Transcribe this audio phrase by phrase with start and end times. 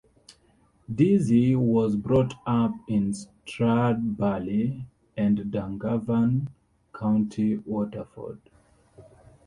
[0.91, 4.83] Deasy was brought up in Stradbally
[5.15, 6.47] and Dungarvan,
[6.91, 8.39] County Waterford.